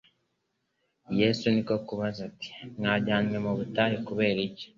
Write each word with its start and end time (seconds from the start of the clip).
Yesu 1.19 1.45
niko 1.53 1.73
kubaza 1.87 2.19
ati: 2.29 2.49
"Mwajyanywe 2.77 3.37
mu 3.45 3.51
butayu 3.57 3.97
kureba 4.05 4.41
iki? 4.47 4.65